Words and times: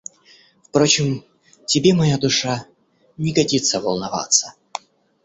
Впрочем, 0.63 1.23
тебе, 1.67 1.93
моя 1.93 2.17
душа, 2.17 2.65
не 3.17 3.33
годится 3.33 3.79
волноваться. 3.79 4.55